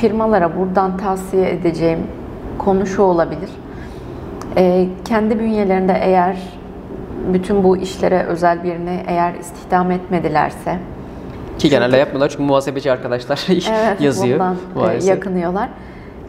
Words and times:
firmalara 0.00 0.56
buradan 0.56 0.96
tavsiye 0.96 1.50
edeceğim 1.50 1.98
konu 2.58 2.86
şu 2.86 3.02
olabilir. 3.02 3.50
E, 4.56 4.88
kendi 5.04 5.38
bünyelerinde 5.38 6.00
eğer 6.02 6.36
bütün 7.32 7.64
bu 7.64 7.76
işlere 7.76 8.22
özel 8.22 8.64
birini 8.64 9.02
eğer 9.06 9.34
istihdam 9.34 9.90
etmedilerse 9.90 10.78
Ki 11.58 11.70
genelde 11.70 11.96
yapmıyorlar 11.96 12.28
çünkü 12.28 12.42
muhasebeci 12.42 12.92
arkadaşlar 12.92 13.46
evet, 13.48 14.00
yazıyor 14.00 14.40
bundan 14.40 14.54
e, 14.54 14.78
maalesef. 14.78 15.10
yakınıyorlar. 15.10 15.68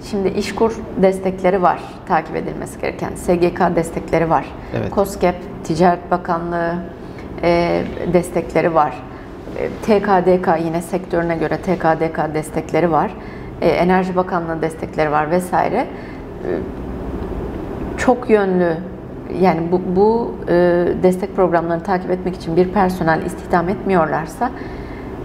Şimdi 0.10 0.28
İşkur 0.28 0.76
destekleri 1.02 1.62
var 1.62 1.80
takip 2.08 2.36
edilmesi 2.36 2.82
gereken. 2.82 3.16
SGK 3.16 3.76
destekleri 3.76 4.30
var. 4.30 4.46
Evet. 4.78 4.90
KOSGEB, 4.90 5.36
Ticaret 5.64 6.12
Bakanlığı 6.12 6.76
e, 7.44 7.84
destekleri 8.14 8.76
var. 8.76 8.94
E, 9.58 9.70
TKDK 9.70 10.66
yine 10.66 10.82
sektörüne 10.82 11.36
göre 11.36 11.58
TKDK 11.58 12.34
destekleri 12.34 12.92
var. 12.92 13.12
E, 13.62 13.70
Enerji 13.70 14.16
Bakanlığı 14.16 14.62
destekleri 14.62 15.12
var 15.12 15.32
vesaire. 15.32 15.78
E, 15.78 16.50
çok 17.98 18.30
yönlü 18.30 18.78
yani 19.42 19.72
bu, 19.72 19.82
bu 19.96 20.36
e, 20.48 20.54
destek 21.04 21.36
programlarını 21.36 21.84
takip 21.84 22.12
etmek 22.12 22.36
için 22.36 22.56
bir 22.56 22.70
personel 22.70 23.26
istihdam 23.26 23.70
etmiyorlarsa 23.70 24.52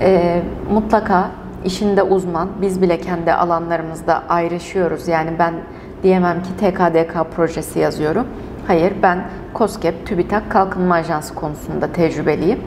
e, 0.00 0.42
mutlaka 0.72 1.30
işinde 1.64 2.02
uzman, 2.02 2.48
biz 2.60 2.82
bile 2.82 3.00
kendi 3.00 3.32
alanlarımızda 3.32 4.22
ayrışıyoruz. 4.28 5.08
Yani 5.08 5.30
ben 5.38 5.54
diyemem 6.02 6.42
ki 6.42 6.48
TKDK 6.56 7.36
projesi 7.36 7.78
yazıyorum. 7.78 8.26
Hayır, 8.66 8.92
ben 9.02 9.18
COSGAP, 9.54 10.06
TÜBİTAK 10.06 10.50
Kalkınma 10.50 10.94
Ajansı 10.94 11.34
konusunda 11.34 11.92
tecrübeliyim. 11.92 12.60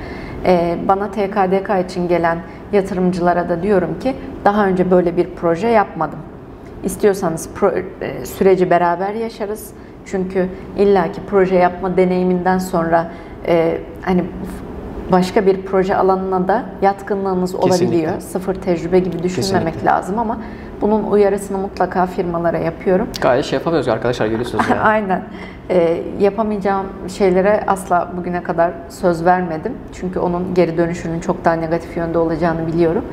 E, 0.45 0.77
bana 0.88 1.12
TKDK 1.12 1.90
için 1.90 2.07
gelen 2.07 2.38
yatırımcılara 2.73 3.49
da 3.49 3.63
diyorum 3.63 3.99
ki 3.99 4.16
daha 4.45 4.67
önce 4.67 4.91
böyle 4.91 5.17
bir 5.17 5.27
proje 5.41 5.67
yapmadım. 5.67 6.20
İstiyorsanız 6.84 7.49
e, 8.02 8.26
süreci 8.26 8.70
beraber 8.70 9.13
yaşarız. 9.13 9.70
Çünkü 10.05 10.49
illaki 10.77 11.21
proje 11.29 11.55
yapma 11.55 11.98
deneyiminden 11.98 12.57
sonra 12.57 13.12
e, 13.48 13.77
hani 14.01 14.23
başka 15.12 15.46
bir 15.46 15.62
proje 15.62 15.96
alanına 15.96 16.48
da 16.48 16.63
yatkınlığınız 16.82 17.55
olabiliyor. 17.55 17.72
Kesinlikle. 17.80 18.22
Sıfır 18.22 18.55
tecrübe 18.55 19.00
gibi 19.00 19.24
düşünmemek 19.24 19.74
Kesinlikle. 19.74 19.91
lazım 19.91 20.20
ama 20.20 20.38
bunun 20.82 21.04
uyarısını 21.04 21.58
mutlaka 21.58 22.05
firmalara 22.05 22.58
yapıyorum. 22.58 23.08
Gayet 23.22 23.46
şey 23.46 23.58
yapamıyoruz 23.58 23.88
arkadaşlar 23.88 24.28
görüyorsunuz. 24.28 24.66
yani. 24.70 24.80
Aynen. 24.84 25.22
E, 25.70 26.02
yapamayacağım 26.20 26.85
şeylere 27.18 27.63
asla 27.68 28.12
bugüne 28.18 28.44
kadar 28.44 28.72
söz 28.90 29.26
vermedim. 29.26 29.74
Çünkü 29.94 30.20
onun 30.20 30.54
geri 30.54 30.78
dönüşünün 30.78 31.20
çok 31.20 31.46
daha 31.46 31.54
negatif 31.54 31.98
yönde 31.98 32.18
olacağını 32.18 32.68
biliyorum. 32.68 33.05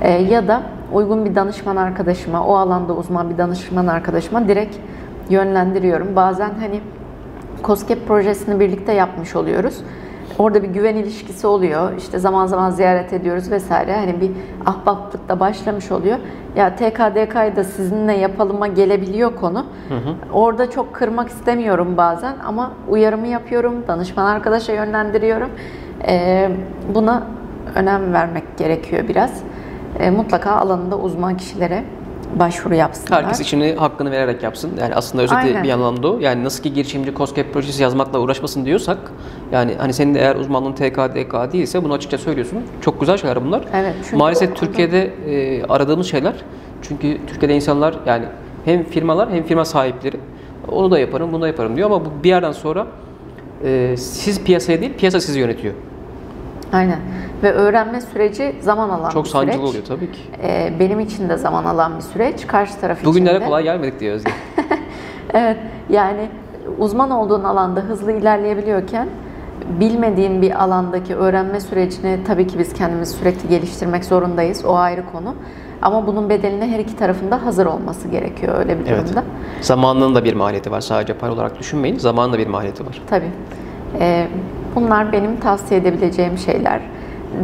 E, 0.00 0.12
ya 0.12 0.48
da 0.48 0.62
uygun 0.92 1.24
bir 1.24 1.34
danışman 1.34 1.76
arkadaşıma, 1.76 2.46
o 2.46 2.54
alanda 2.54 2.92
uzman 2.92 3.30
bir 3.30 3.38
danışman 3.38 3.86
arkadaşıma 3.86 4.48
direkt 4.48 4.76
yönlendiriyorum. 5.30 6.16
Bazen 6.16 6.50
hani 6.60 6.80
COSGAP 7.64 8.08
projesini 8.08 8.60
birlikte 8.60 8.92
yapmış 8.92 9.36
oluyoruz. 9.36 9.82
Orada 10.38 10.62
bir 10.62 10.68
güven 10.68 10.96
ilişkisi 10.96 11.46
oluyor. 11.46 11.96
İşte 11.98 12.18
zaman 12.18 12.46
zaman 12.46 12.70
ziyaret 12.70 13.12
ediyoruz 13.12 13.50
vesaire. 13.50 13.96
Hani 13.96 14.20
bir 14.20 14.30
ahbaplık 14.66 15.28
da 15.28 15.40
başlamış 15.40 15.92
oluyor. 15.92 16.18
Ya 16.56 16.76
TKDK'yı 16.76 17.56
da 17.56 17.64
sizinle 17.64 18.12
yapalıma 18.12 18.66
gelebiliyor 18.66 19.36
konu. 19.36 19.66
Orada 20.32 20.70
çok 20.70 20.94
kırmak 20.94 21.28
istemiyorum 21.28 21.96
bazen 21.96 22.34
ama 22.46 22.72
uyarımı 22.88 23.26
yapıyorum. 23.26 23.74
Danışman 23.88 24.24
arkadaşa 24.24 24.72
yönlendiriyorum. 24.72 25.50
Ee, 26.08 26.50
buna 26.94 27.22
önem 27.74 28.12
vermek 28.12 28.58
gerekiyor 28.58 29.08
biraz. 29.08 29.42
Ee, 29.98 30.10
mutlaka 30.10 30.50
alanında 30.50 30.98
uzman 30.98 31.36
kişilere 31.36 31.84
başvuru 32.38 32.74
yapsınlar. 32.74 33.22
Herkes 33.22 33.40
işini 33.40 33.74
hakkını 33.74 34.10
vererek 34.10 34.42
yapsın. 34.42 34.70
Yani 34.80 34.94
aslında 34.94 35.24
özeti 35.24 35.38
Aynen. 35.38 35.62
bir 35.62 35.68
yandan 35.68 36.02
da 36.02 36.12
o. 36.12 36.18
Yani 36.18 36.44
nasıl 36.44 36.62
ki 36.62 36.72
girişimci 36.72 37.14
COSGAP 37.14 37.52
projesi 37.52 37.82
yazmakla 37.82 38.18
uğraşmasın 38.18 38.64
diyorsak 38.64 38.98
yani 39.52 39.74
hani 39.78 39.92
senin 39.92 40.14
de 40.14 40.20
eğer 40.20 40.36
uzmanlığın 40.36 40.72
TKDK 40.72 41.52
değilse 41.52 41.84
bunu 41.84 41.92
açıkça 41.92 42.18
söylüyorsun. 42.18 42.58
Çok 42.80 43.00
güzel 43.00 43.16
şeyler 43.16 43.44
bunlar. 43.44 43.64
Evet, 43.74 43.94
Maalesef 44.12 44.56
Türkiye'de 44.56 45.10
e, 45.26 45.64
aradığımız 45.64 46.06
şeyler. 46.06 46.34
Çünkü 46.82 47.26
Türkiye'de 47.26 47.54
insanlar 47.54 47.94
yani 48.06 48.24
hem 48.64 48.84
firmalar 48.84 49.30
hem 49.30 49.42
firma 49.42 49.64
sahipleri 49.64 50.16
onu 50.68 50.90
da 50.90 50.98
yaparım, 50.98 51.32
bunu 51.32 51.42
da 51.42 51.46
yaparım 51.46 51.76
diyor 51.76 51.90
ama 51.90 52.04
bu 52.04 52.08
bir 52.24 52.28
yerden 52.28 52.52
sonra 52.52 52.86
e, 53.64 53.94
siz 53.96 54.44
piyasaya 54.44 54.80
değil, 54.80 54.92
piyasa 54.98 55.20
sizi 55.20 55.40
yönetiyor. 55.40 55.74
Aynen. 56.74 56.98
Ve 57.42 57.52
öğrenme 57.52 58.00
süreci 58.00 58.56
zaman 58.60 58.88
alan 58.88 59.10
Çok 59.10 59.24
bir 59.24 59.30
süreç. 59.30 59.48
sancılı 59.48 59.68
oluyor 59.68 59.84
tabii 59.84 60.12
ki. 60.12 60.20
Ee, 60.42 60.72
benim 60.80 61.00
için 61.00 61.28
de 61.28 61.36
zaman 61.36 61.64
alan 61.64 61.96
bir 61.96 62.02
süreç. 62.02 62.46
Karşı 62.46 62.80
taraf 62.80 62.98
için 63.00 63.10
Bugünlere 63.10 63.40
de. 63.40 63.44
kolay 63.44 63.62
gelmedik 63.62 64.00
diyor 64.00 64.14
Özge. 64.14 64.30
Evet. 65.34 65.56
Yani 65.90 66.28
uzman 66.78 67.10
olduğun 67.10 67.44
alanda 67.44 67.80
hızlı 67.80 68.12
ilerleyebiliyorken 68.12 69.08
bilmediğin 69.80 70.42
bir 70.42 70.62
alandaki 70.64 71.14
öğrenme 71.16 71.60
sürecini 71.60 72.18
tabii 72.26 72.46
ki 72.46 72.58
biz 72.58 72.72
kendimizi 72.74 73.12
sürekli 73.16 73.48
geliştirmek 73.48 74.04
zorundayız. 74.04 74.64
O 74.64 74.74
ayrı 74.76 75.02
konu. 75.12 75.34
Ama 75.82 76.06
bunun 76.06 76.28
bedeline 76.28 76.68
her 76.68 76.78
iki 76.78 76.96
tarafında 76.96 77.46
hazır 77.46 77.66
olması 77.66 78.08
gerekiyor 78.08 78.58
öyle 78.58 78.78
bir 78.80 78.86
Evet. 78.86 79.02
durumda. 79.04 79.24
Zamanının 79.60 80.14
da 80.14 80.24
bir 80.24 80.34
maliyeti 80.34 80.70
var. 80.70 80.80
Sadece 80.80 81.14
para 81.14 81.32
olarak 81.32 81.58
düşünmeyin. 81.58 81.98
Zamanın 81.98 82.32
da 82.32 82.38
bir 82.38 82.46
maliyeti 82.46 82.86
var. 82.86 83.02
Tabii. 83.10 83.30
Ee, 84.00 84.26
bunlar 84.74 85.12
benim 85.12 85.40
tavsiye 85.40 85.80
edebileceğim 85.80 86.38
şeyler. 86.38 86.80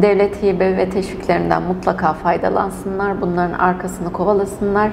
Devlet 0.02 0.42
hibe 0.42 0.76
ve 0.76 0.91
teşviklerinden 0.91 1.62
mutlaka 1.62 2.12
faydalansınlar. 2.12 3.20
Bunların 3.20 3.58
arkasını 3.58 4.12
kovalasınlar. 4.12 4.91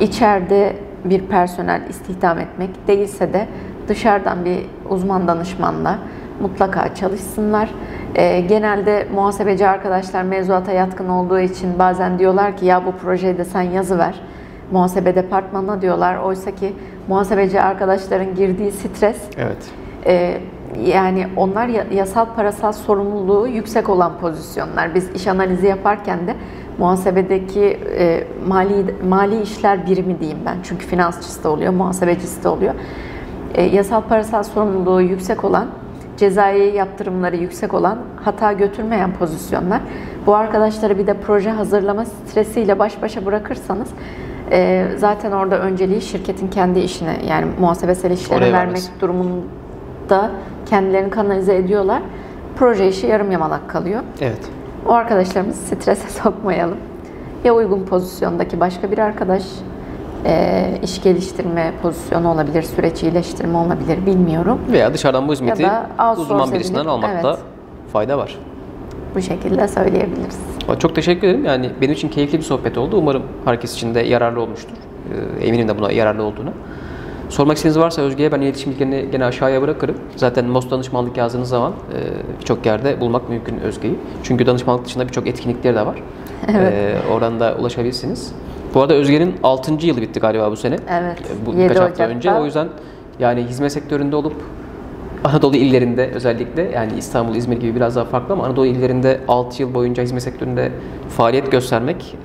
İçeride 0.00 0.76
bir 1.04 1.20
personel 1.20 1.82
istihdam 1.88 2.38
etmek 2.38 2.88
değilse 2.88 3.32
de 3.32 3.46
dışarıdan 3.88 4.44
bir 4.44 4.58
uzman 4.88 5.28
danışmanla 5.28 5.98
mutlaka 6.40 6.94
çalışsınlar. 6.94 7.70
Ee, 8.14 8.40
genelde 8.40 9.06
muhasebeci 9.14 9.68
arkadaşlar 9.68 10.22
mevzuata 10.22 10.72
yatkın 10.72 11.08
olduğu 11.08 11.40
için 11.40 11.78
bazen 11.78 12.18
diyorlar 12.18 12.56
ki 12.56 12.66
ya 12.66 12.86
bu 12.86 12.92
projeyi 12.92 13.38
de 13.38 13.44
sen 13.44 13.62
yazıver 13.62 14.20
muhasebe 14.72 15.14
departmanına 15.14 15.82
diyorlar. 15.82 16.16
Oysa 16.16 16.50
ki 16.50 16.72
muhasebeci 17.08 17.60
arkadaşların 17.60 18.34
girdiği 18.34 18.72
stres 18.72 19.16
Evet. 19.38 19.70
ee, 20.06 20.38
yani 20.86 21.26
onlar 21.36 21.66
ya- 21.66 21.86
yasal 21.94 22.26
parasal 22.36 22.72
sorumluluğu 22.72 23.48
yüksek 23.48 23.88
olan 23.88 24.12
pozisyonlar. 24.20 24.94
Biz 24.94 25.10
iş 25.10 25.26
analizi 25.26 25.66
yaparken 25.66 26.26
de 26.26 26.34
muhasebedeki 26.78 27.80
e, 27.98 28.24
mali 28.48 28.94
mali 29.08 29.42
işler 29.42 29.86
birimi 29.86 30.20
diyeyim 30.20 30.38
ben. 30.46 30.56
Çünkü 30.62 30.86
finansçısı 30.86 31.44
da 31.44 31.50
oluyor, 31.50 31.72
muhasebecisi 31.72 32.44
de 32.44 32.48
oluyor. 32.48 32.74
E, 33.54 33.62
yasal 33.62 34.00
parasal 34.02 34.42
sorumluluğu 34.42 35.00
yüksek 35.02 35.44
olan, 35.44 35.66
cezai 36.16 36.76
yaptırımları 36.76 37.36
yüksek 37.36 37.74
olan, 37.74 37.98
hata 38.24 38.52
götürmeyen 38.52 39.12
pozisyonlar. 39.12 39.80
Bu 40.26 40.34
arkadaşları 40.34 40.98
bir 40.98 41.06
de 41.06 41.14
proje 41.26 41.50
hazırlama 41.50 42.04
stresiyle 42.04 42.78
baş 42.78 43.02
başa 43.02 43.26
bırakırsanız 43.26 43.88
e, 44.50 44.86
zaten 44.96 45.32
orada 45.32 45.58
önceliği 45.58 46.00
şirketin 46.00 46.48
kendi 46.48 46.78
işine 46.80 47.16
yani 47.28 47.46
muhasebesel 47.60 48.10
işlere 48.10 48.40
vermek 48.52 48.82
durumunda 49.00 50.30
kendilerini 50.66 51.10
kanalize 51.10 51.56
ediyorlar. 51.56 52.02
Proje 52.56 52.88
işi 52.88 53.06
yarım 53.06 53.30
yamalak 53.30 53.70
kalıyor. 53.70 54.00
Evet. 54.20 54.40
O 54.86 54.92
arkadaşlarımızı 54.92 55.58
strese 55.62 56.08
sokmayalım. 56.22 56.78
Ya 57.44 57.54
uygun 57.54 57.82
pozisyondaki 57.84 58.60
başka 58.60 58.90
bir 58.90 58.98
arkadaş, 58.98 59.42
e, 60.24 60.64
iş 60.82 61.02
geliştirme 61.02 61.72
pozisyonu 61.82 62.28
olabilir, 62.28 62.62
süreç 62.62 63.02
iyileştirme 63.02 63.58
olabilir 63.58 64.06
bilmiyorum. 64.06 64.58
Veya 64.72 64.94
dışarıdan 64.94 65.28
bu 65.28 65.32
hizmeti 65.32 65.66
uzman 66.18 66.52
birisinden 66.52 66.80
edilip, 66.80 66.92
almakta 66.92 67.28
evet. 67.28 67.38
fayda 67.92 68.18
var. 68.18 68.38
Bu 69.14 69.20
şekilde 69.20 69.68
söyleyebiliriz. 69.68 70.38
Çok 70.78 70.94
teşekkür 70.94 71.28
ederim. 71.28 71.44
Yani 71.44 71.70
benim 71.80 71.92
için 71.92 72.08
keyifli 72.08 72.38
bir 72.38 72.42
sohbet 72.42 72.78
oldu. 72.78 72.96
Umarım 72.96 73.22
herkes 73.44 73.74
için 73.74 73.94
de 73.94 74.00
yararlı 74.00 74.40
olmuştur. 74.40 74.76
Ee, 75.40 75.46
Eminim 75.46 75.68
de 75.68 75.78
buna 75.78 75.92
yararlı 75.92 76.22
olduğunu. 76.22 76.50
Sormak 77.32 77.56
istediğiniz 77.56 77.78
varsa 77.78 78.02
Özge'ye 78.02 78.32
ben 78.32 78.40
iletişim 78.40 78.72
bilgilerini 78.72 79.10
gene 79.10 79.24
aşağıya 79.24 79.62
bırakırım. 79.62 79.96
Zaten 80.16 80.44
MOS 80.46 80.70
danışmanlık 80.70 81.16
yazdığınız 81.16 81.48
zaman 81.48 81.72
e, 81.72 82.38
birçok 82.40 82.66
yerde 82.66 83.00
bulmak 83.00 83.28
mümkün 83.28 83.58
Özge'yi. 83.60 83.98
Çünkü 84.22 84.46
danışmanlık 84.46 84.84
dışında 84.84 85.08
birçok 85.08 85.26
etkinlikleri 85.26 85.76
de 85.76 85.86
var. 85.86 86.02
Evet. 86.48 86.72
Ee, 86.72 87.12
oradan 87.12 87.40
da 87.40 87.56
ulaşabilirsiniz. 87.60 88.32
Bu 88.74 88.80
arada 88.80 88.94
Özge'nin 88.94 89.34
6. 89.42 89.86
yılı 89.86 90.00
bitti 90.00 90.20
galiba 90.20 90.50
bu 90.50 90.56
sene. 90.56 90.76
Evet, 91.00 91.18
Bu 91.46 91.50
7 91.50 91.60
birkaç 91.60 91.76
hafta 91.76 91.94
Ocak'ta. 91.94 92.08
önce. 92.16 92.32
O 92.32 92.44
yüzden 92.44 92.68
yani 93.20 93.42
hizmet 93.42 93.72
sektöründe 93.72 94.16
olup 94.16 94.34
Anadolu 95.24 95.56
illerinde 95.56 96.10
özellikle 96.14 96.62
yani 96.62 96.92
İstanbul, 96.98 97.34
İzmir 97.34 97.56
gibi 97.56 97.76
biraz 97.76 97.96
daha 97.96 98.04
farklı 98.04 98.34
ama 98.34 98.44
Anadolu 98.44 98.66
illerinde 98.66 99.20
6 99.28 99.62
yıl 99.62 99.74
boyunca 99.74 100.02
hizmet 100.02 100.22
sektöründe 100.22 100.72
faaliyet 101.08 101.52
göstermek 101.52 102.16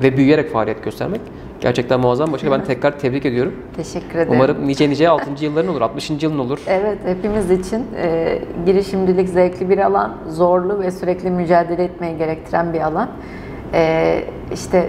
e, 0.00 0.02
ve 0.02 0.16
büyüyerek 0.16 0.52
faaliyet 0.52 0.84
göstermek 0.84 1.20
gerçekten 1.62 2.00
muazzam 2.00 2.32
başarı. 2.32 2.50
Ben 2.50 2.64
tekrar 2.64 2.98
tebrik 2.98 3.26
ediyorum. 3.26 3.54
Teşekkür 3.76 4.18
ederim. 4.18 4.32
Umarım 4.32 4.68
nice 4.68 4.90
nice 4.90 5.08
6. 5.08 5.44
yılların 5.44 5.70
olur, 5.70 5.80
60. 5.80 6.10
yılın 6.10 6.38
olur. 6.38 6.58
Evet, 6.66 6.98
hepimiz 7.04 7.50
için 7.50 7.86
e, 7.96 8.38
girişimcilik 8.66 9.28
zevkli 9.28 9.70
bir 9.70 9.78
alan, 9.78 10.14
zorlu 10.28 10.80
ve 10.80 10.90
sürekli 10.90 11.30
mücadele 11.30 11.84
etmeyi 11.84 12.18
gerektiren 12.18 12.72
bir 12.72 12.80
alan. 12.80 13.08
E, 13.74 14.24
işte 14.52 14.88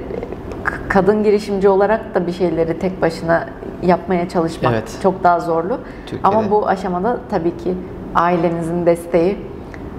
kadın 0.90 1.24
girişimci 1.24 1.70
olarak 1.70 2.16
da 2.16 2.28
bir 2.28 2.32
şeyleri 2.32 2.80
tek 2.80 3.02
başına 3.02 3.48
yapmaya 3.84 4.30
çalışmak 4.30 4.74
Evet. 4.74 4.98
çok 5.04 5.24
daha 5.24 5.40
zorlu. 5.40 5.80
Türkiye'de. 6.06 6.28
Ama 6.38 6.52
bu 6.52 6.68
aşamada 6.68 7.20
tabii 7.30 7.58
ki 7.58 7.74
ailenizin 8.16 8.86
desteği 8.86 9.38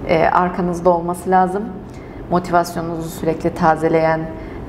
e, 0.07 0.25
arkanızda 0.25 0.89
olması 0.89 1.29
lazım. 1.29 1.63
Motivasyonunuzu 2.31 3.09
sürekli 3.09 3.53
tazeleyen 3.53 4.19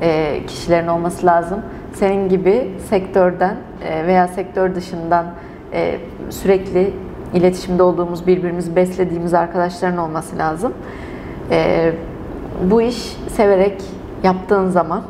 e, 0.03 0.41
kişilerin 0.47 0.87
olması 0.87 1.27
lazım. 1.27 1.61
Senin 1.99 2.29
gibi 2.29 2.71
sektörden 2.89 3.57
e, 3.89 4.07
veya 4.07 4.29
sektör 4.29 4.75
dışından 4.75 5.27
e, 5.73 5.99
sürekli 6.31 6.93
iletişimde 7.35 7.83
olduğumuz, 7.83 8.27
birbirimizi 8.27 8.77
beslediğimiz 8.77 9.35
arkadaşların 9.35 9.99
olması 9.99 10.39
lazım. 10.39 10.73
E, 11.51 11.93
bu 12.71 12.83
iş 12.83 13.17
severek 13.29 13.83
yaptığın 14.23 14.69
zaman 14.69 15.03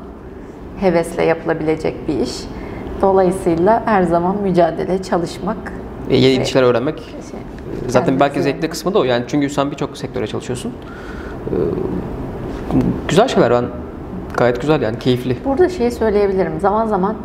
hevesle 0.80 1.24
yapılabilecek 1.24 2.08
bir 2.08 2.18
iş. 2.20 2.32
Dolayısıyla 3.02 3.82
her 3.86 4.02
zaman 4.02 4.36
mücadele, 4.42 5.02
çalışmak. 5.02 5.56
E, 6.10 6.16
yeni 6.16 6.36
ve- 6.36 6.40
bir 6.40 6.46
şeyler 6.46 6.66
öğrenmek 6.66 6.98
şey, 6.98 7.40
zaten 7.88 8.20
belki 8.20 8.42
zevkli 8.42 8.68
kısmı 8.70 8.94
da 8.94 8.98
o. 8.98 9.04
Yani 9.04 9.24
çünkü 9.28 9.50
sen 9.50 9.70
birçok 9.70 9.96
sektöre 9.96 10.26
çalışıyorsun. 10.26 10.72
Ee, 11.50 11.54
güzel 13.08 13.28
şeyler 13.28 13.50
ben 13.50 13.64
gayet 14.36 14.60
güzel 14.60 14.82
yani 14.82 14.98
keyifli. 14.98 15.36
Burada 15.44 15.68
şey 15.68 15.90
söyleyebilirim. 15.90 16.60
Zaman 16.60 16.86
zaman 16.86 17.16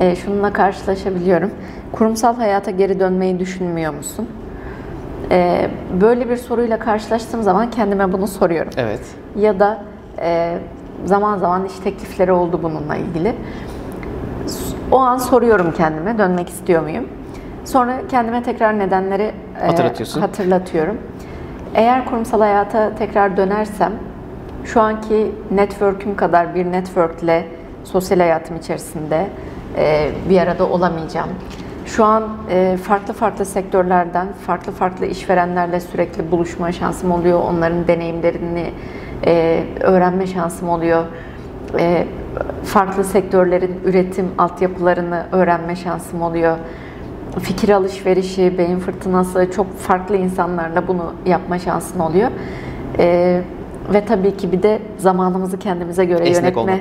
e, 0.00 0.16
şununla 0.16 0.52
karşılaşabiliyorum. 0.52 1.50
Kurumsal 1.92 2.36
hayata 2.36 2.70
geri 2.70 3.00
dönmeyi 3.00 3.38
düşünmüyor 3.38 3.94
musun? 3.94 4.28
E, 5.30 5.70
böyle 6.00 6.30
bir 6.30 6.36
soruyla 6.36 6.78
karşılaştığım 6.78 7.42
zaman 7.42 7.70
kendime 7.70 8.12
bunu 8.12 8.26
soruyorum. 8.26 8.72
Evet. 8.76 9.00
Ya 9.36 9.60
da 9.60 9.78
e, 10.18 10.58
zaman 11.04 11.38
zaman 11.38 11.64
iş 11.64 11.74
teklifleri 11.74 12.32
oldu 12.32 12.60
bununla 12.62 12.96
ilgili. 12.96 13.34
O 14.92 14.98
an 14.98 15.18
soruyorum 15.18 15.72
kendime 15.76 16.18
dönmek 16.18 16.48
istiyor 16.48 16.82
muyum? 16.82 17.08
Sonra 17.64 17.92
kendime 18.10 18.42
tekrar 18.42 18.78
nedenleri 18.78 19.32
e, 19.62 20.20
hatırlatıyorum. 20.20 20.98
Eğer 21.74 22.04
kurumsal 22.04 22.40
hayata 22.40 22.94
tekrar 22.94 23.36
dönersem 23.36 23.92
şu 24.64 24.80
anki 24.80 25.32
network'üm 25.50 26.16
kadar 26.16 26.54
bir 26.54 26.72
network'le 26.72 27.44
sosyal 27.84 28.18
hayatım 28.18 28.56
içerisinde 28.56 29.26
e, 29.76 30.10
bir 30.28 30.38
arada 30.38 30.68
olamayacağım. 30.68 31.28
Şu 31.86 32.04
an 32.04 32.28
e, 32.50 32.76
farklı 32.82 33.14
farklı 33.14 33.44
sektörlerden, 33.44 34.28
farklı 34.46 34.72
farklı 34.72 35.06
işverenlerle 35.06 35.80
sürekli 35.80 36.30
buluşma 36.30 36.72
şansım 36.72 37.10
oluyor. 37.10 37.40
Onların 37.42 37.88
deneyimlerini 37.88 38.72
e, 39.26 39.64
öğrenme 39.80 40.26
şansım 40.26 40.68
oluyor. 40.68 41.04
E, 41.78 42.06
farklı 42.64 43.04
sektörlerin 43.04 43.80
üretim 43.84 44.28
altyapılarını 44.38 45.26
öğrenme 45.32 45.76
şansım 45.76 46.22
oluyor. 46.22 46.56
Fikir 47.40 47.68
alışverişi, 47.68 48.58
beyin 48.58 48.78
fırtınası, 48.78 49.50
çok 49.50 49.78
farklı 49.78 50.16
insanlarla 50.16 50.88
bunu 50.88 51.12
yapma 51.26 51.58
şansın 51.58 51.98
oluyor. 51.98 52.30
E, 52.98 53.40
ve 53.92 54.04
tabii 54.04 54.36
ki 54.36 54.52
bir 54.52 54.62
de 54.62 54.78
zamanımızı 54.98 55.58
kendimize 55.58 56.04
göre 56.04 56.28
Esnek 56.28 56.56
yönetme 56.56 56.60
olmak. 56.60 56.80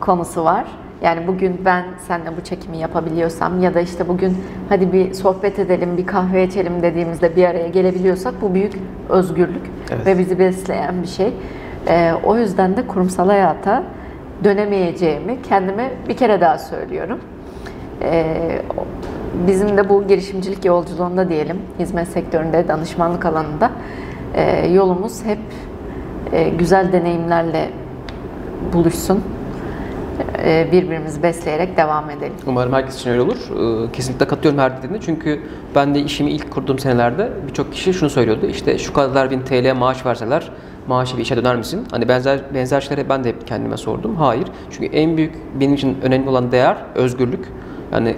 konusu 0.00 0.44
var. 0.44 0.64
Yani 1.02 1.26
bugün 1.26 1.60
ben 1.64 1.84
seninle 2.08 2.36
bu 2.36 2.40
çekimi 2.40 2.78
yapabiliyorsam 2.78 3.62
ya 3.62 3.74
da 3.74 3.80
işte 3.80 4.08
bugün 4.08 4.36
hadi 4.68 4.92
bir 4.92 5.14
sohbet 5.14 5.58
edelim, 5.58 5.96
bir 5.96 6.06
kahve 6.06 6.44
içelim 6.44 6.82
dediğimizde 6.82 7.36
bir 7.36 7.44
araya 7.44 7.68
gelebiliyorsak 7.68 8.34
bu 8.42 8.54
büyük 8.54 8.72
özgürlük 9.08 9.70
Evet. 9.90 10.06
ve 10.06 10.18
bizi 10.18 10.38
besleyen 10.38 11.02
bir 11.02 11.08
şey. 11.08 11.32
Ee, 11.88 12.12
o 12.24 12.36
yüzden 12.36 12.76
de 12.76 12.86
kurumsal 12.86 13.26
hayata 13.26 13.82
dönemeyeceğimi 14.44 15.42
kendime 15.42 15.90
bir 16.08 16.16
kere 16.16 16.40
daha 16.40 16.58
söylüyorum. 16.58 17.18
Ee, 18.02 18.62
bizim 19.46 19.76
de 19.76 19.88
bu 19.88 20.06
girişimcilik 20.06 20.64
yolculuğunda 20.64 21.28
diyelim, 21.28 21.58
hizmet 21.78 22.08
sektöründe, 22.08 22.68
danışmanlık 22.68 23.26
alanında 23.26 23.70
e, 24.34 24.66
yolumuz 24.68 25.24
hep 25.24 25.38
e, 26.32 26.48
güzel 26.48 26.92
deneyimlerle 26.92 27.70
buluşsun. 28.72 29.22
E, 30.44 30.68
birbirimizi 30.72 31.22
besleyerek 31.22 31.76
devam 31.76 32.10
edelim. 32.10 32.32
Umarım 32.46 32.72
herkes 32.72 33.00
için 33.00 33.10
öyle 33.10 33.20
olur. 33.20 33.36
Ee, 33.36 33.92
Kesinlikle 33.92 34.26
katılıyorum 34.26 34.58
her 34.60 34.78
dediğine. 34.78 35.00
Çünkü 35.00 35.40
ben 35.74 35.94
de 35.94 36.00
işimi 36.00 36.30
ilk 36.30 36.50
kurduğum 36.50 36.78
senelerde 36.78 37.32
birçok 37.48 37.72
kişi 37.72 37.94
şunu 37.94 38.10
söylüyordu. 38.10 38.46
İşte 38.46 38.78
şu 38.78 38.92
kadar 38.92 39.30
bin 39.30 39.40
TL 39.40 39.74
maaş 39.76 40.06
verseler 40.06 40.50
maaşı 40.88 41.16
bir 41.16 41.22
işe 41.22 41.36
döner 41.36 41.56
misin? 41.56 41.86
Hani 41.90 42.08
benzer 42.08 42.40
benzer 42.54 42.80
şeyleri 42.80 43.08
ben 43.08 43.24
de 43.24 43.28
hep 43.28 43.46
kendime 43.46 43.76
sordum. 43.76 44.16
Hayır. 44.16 44.44
Çünkü 44.70 44.86
en 44.96 45.16
büyük 45.16 45.34
benim 45.60 45.74
için 45.74 45.96
önemli 46.02 46.28
olan 46.28 46.52
değer 46.52 46.76
özgürlük. 46.94 47.48
Yani 47.92 48.14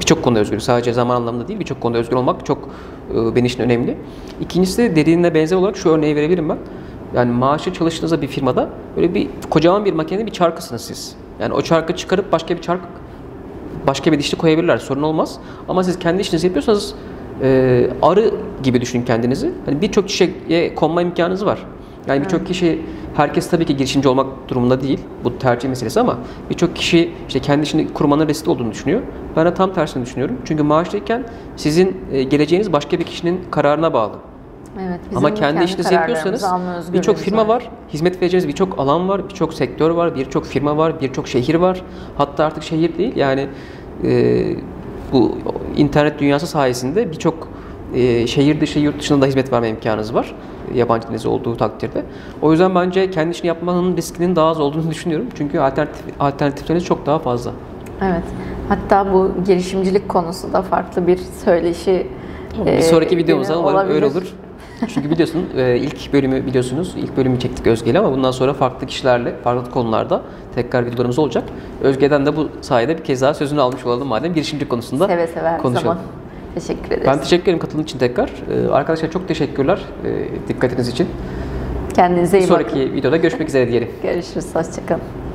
birçok 0.00 0.22
konuda 0.22 0.40
özgür. 0.40 0.60
Sadece 0.60 0.92
zaman 0.92 1.16
anlamında 1.16 1.48
değil 1.48 1.60
birçok 1.60 1.80
konuda 1.80 1.98
özgür 1.98 2.16
olmak 2.16 2.46
çok 2.46 2.68
e, 3.14 3.34
benim 3.34 3.46
için 3.46 3.62
önemli. 3.62 3.96
İkincisi 4.40 4.82
de 4.82 4.96
dediğine 4.96 5.34
benzer 5.34 5.56
olarak 5.56 5.76
şu 5.76 5.88
örneği 5.90 6.16
verebilirim 6.16 6.48
ben. 6.48 6.58
Yani 7.14 7.32
maaşı 7.32 7.72
çalıştığınızda 7.72 8.22
bir 8.22 8.26
firmada 8.26 8.70
böyle 8.96 9.14
bir 9.14 9.28
kocaman 9.50 9.84
bir 9.84 9.92
makinenin 9.92 10.26
bir 10.26 10.32
çarkısınız 10.32 10.82
siz. 10.82 11.16
Yani 11.40 11.54
o 11.54 11.62
çarkı 11.62 11.96
çıkarıp 11.96 12.32
başka 12.32 12.56
bir 12.56 12.62
çark 12.62 12.80
başka 13.86 14.12
bir 14.12 14.18
dişli 14.18 14.38
koyabilirler 14.38 14.78
sorun 14.78 15.02
olmaz. 15.02 15.38
Ama 15.68 15.84
siz 15.84 15.98
kendi 15.98 16.22
işinizi 16.22 16.46
yapıyorsanız 16.46 16.94
e, 17.42 17.90
arı 18.02 18.34
gibi 18.62 18.80
düşünün 18.80 19.04
kendinizi. 19.04 19.52
Hani 19.66 19.82
birçok 19.82 20.08
kişiye 20.08 20.74
konma 20.74 21.02
imkanınız 21.02 21.46
var. 21.46 21.58
Yani 22.06 22.24
birçok 22.24 22.46
kişi 22.46 22.82
herkes 23.16 23.50
tabii 23.50 23.64
ki 23.64 23.76
girişimci 23.76 24.08
olmak 24.08 24.48
durumunda 24.48 24.80
değil. 24.80 25.00
Bu 25.24 25.38
tercih 25.38 25.68
meselesi 25.68 26.00
ama 26.00 26.18
birçok 26.50 26.76
kişi 26.76 27.12
işte 27.28 27.40
kendi 27.40 27.62
işini 27.62 27.92
kurmanın 27.92 28.28
riskli 28.28 28.50
olduğunu 28.50 28.70
düşünüyor. 28.70 29.00
Ben 29.36 29.46
de 29.46 29.54
tam 29.54 29.74
tersini 29.74 30.04
düşünüyorum. 30.04 30.36
Çünkü 30.44 30.62
maaşlıyken 30.62 31.24
sizin 31.56 31.96
e, 32.12 32.22
geleceğiniz 32.22 32.72
başka 32.72 32.98
bir 32.98 33.04
kişinin 33.04 33.40
kararına 33.50 33.92
bağlı. 33.92 34.12
Evet, 34.80 35.00
bizim 35.04 35.18
Ama 35.18 35.34
kendi, 35.34 35.64
işinizi 35.64 35.90
kararlarımızı 35.90 36.24
yapıyorsanız 36.24 36.92
birçok 36.92 37.16
firma 37.16 37.48
var. 37.48 37.70
hizmet 37.92 38.22
vereceğiniz 38.22 38.48
birçok 38.48 38.78
alan 38.78 39.08
var, 39.08 39.28
birçok 39.28 39.54
sektör 39.54 39.90
var, 39.90 40.16
birçok 40.16 40.46
firma 40.46 40.76
var, 40.76 41.00
birçok 41.00 41.28
şehir 41.28 41.54
var. 41.54 41.82
Hatta 42.18 42.44
artık 42.44 42.62
şehir 42.62 42.98
değil 42.98 43.16
yani 43.16 43.48
e, 44.04 44.44
bu 45.12 45.38
internet 45.76 46.18
dünyası 46.18 46.46
sayesinde 46.46 47.10
birçok 47.12 47.48
e, 47.94 48.26
şehir 48.26 48.60
dışı, 48.60 48.78
yurt 48.78 49.00
dışında 49.00 49.20
da 49.22 49.26
hizmet 49.26 49.52
verme 49.52 49.68
imkanınız 49.68 50.14
var. 50.14 50.34
Yabancı 50.74 51.08
denizi 51.08 51.28
olduğu 51.28 51.56
takdirde. 51.56 52.02
O 52.42 52.52
yüzden 52.52 52.74
bence 52.74 53.10
kendi 53.10 53.30
işini 53.30 53.46
yapmanın 53.48 53.96
riskinin 53.96 54.36
daha 54.36 54.48
az 54.48 54.60
olduğunu 54.60 54.90
düşünüyorum. 54.90 55.26
Çünkü 55.34 55.58
alternatif, 55.58 56.02
alternatifleriniz 56.20 56.84
çok 56.84 57.06
daha 57.06 57.18
fazla. 57.18 57.52
Evet. 58.02 58.24
Hatta 58.68 59.12
bu 59.12 59.30
girişimcilik 59.46 60.08
konusu 60.08 60.52
da 60.52 60.62
farklı 60.62 61.06
bir 61.06 61.18
söyleşi 61.44 62.06
Bir 62.66 62.70
e, 62.70 62.82
sonraki 62.82 63.16
videomuzda 63.16 63.54
günü 63.54 63.62
umarım 63.62 63.90
öyle 63.90 64.06
olabilir. 64.06 64.20
olur. 64.20 64.34
Çünkü 64.94 65.10
biliyorsun 65.10 65.44
e, 65.56 65.76
ilk 65.76 66.12
bölümü 66.12 66.46
biliyorsunuz. 66.46 66.94
ilk 66.96 67.16
bölümü 67.16 67.38
çektik 67.40 67.66
Özge 67.66 67.90
ile 67.90 67.98
ama 67.98 68.12
bundan 68.12 68.30
sonra 68.30 68.54
farklı 68.54 68.86
kişilerle, 68.86 69.34
farklı 69.44 69.70
konularda 69.70 70.22
tekrar 70.54 70.86
videolarımız 70.86 71.18
olacak. 71.18 71.44
Özge'den 71.82 72.26
de 72.26 72.36
bu 72.36 72.48
sayede 72.60 72.98
bir 72.98 73.04
kez 73.04 73.22
daha 73.22 73.34
sözünü 73.34 73.60
almış 73.60 73.86
olalım 73.86 74.08
madem 74.08 74.34
girişimci 74.34 74.68
konusunda 74.68 75.06
Seve 75.06 75.26
seve 75.26 75.48
her 75.48 75.62
konuşalım. 75.62 75.84
zaman. 75.84 75.98
Teşekkür 76.54 76.86
ederiz. 76.90 77.06
Ben 77.06 77.18
teşekkür 77.20 77.42
ederim 77.44 77.58
katıldığın 77.58 77.82
için 77.82 77.98
tekrar. 77.98 78.30
E, 78.50 78.68
Arkadaşlar 78.68 79.10
çok 79.10 79.28
teşekkürler 79.28 79.78
e, 80.04 80.08
dikkatiniz 80.48 80.88
için. 80.88 81.08
Kendinize 81.94 82.36
Bir 82.38 82.42
iyi 82.42 82.50
bakın. 82.50 82.64
sonraki 82.68 82.92
videoda 82.92 83.16
görüşmek 83.16 83.48
üzere 83.48 83.68
diyelim. 83.68 83.88
Görüşürüz. 84.02 84.46
Hoşçakalın. 84.54 85.25